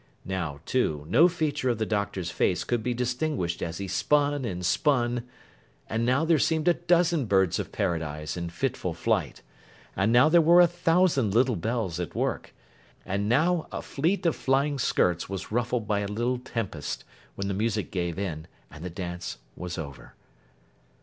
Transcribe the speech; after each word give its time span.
Now, 0.25 0.61
too, 0.65 1.05
no 1.07 1.27
feature 1.27 1.69
of 1.69 1.77
the 1.77 1.85
Doctor's 1.85 2.31
face 2.31 2.63
could 2.63 2.81
be 2.81 2.95
distinguished 2.95 3.61
as 3.61 3.77
he 3.77 3.87
spun 3.87 4.43
and 4.45 4.65
spun; 4.65 5.27
and 5.87 6.03
now 6.07 6.25
there 6.25 6.39
seemed 6.39 6.67
a 6.67 6.73
dozen 6.73 7.27
Birds 7.27 7.59
of 7.59 7.71
Paradise 7.71 8.35
in 8.35 8.49
fitful 8.49 8.95
flight; 8.95 9.43
and 9.95 10.11
now 10.11 10.27
there 10.27 10.41
were 10.41 10.59
a 10.59 10.65
thousand 10.65 11.35
little 11.35 11.55
bells 11.55 11.99
at 11.99 12.15
work; 12.15 12.51
and 13.05 13.29
now 13.29 13.67
a 13.71 13.83
fleet 13.83 14.25
of 14.25 14.35
flying 14.35 14.79
skirts 14.79 15.29
was 15.29 15.51
ruffled 15.51 15.87
by 15.87 15.99
a 15.99 16.07
little 16.07 16.39
tempest, 16.39 17.03
when 17.35 17.47
the 17.47 17.53
music 17.53 17.91
gave 17.91 18.17
in, 18.17 18.47
and 18.71 18.83
the 18.83 18.89
dance 18.89 19.37
was 19.55 19.77
over. 19.77 20.15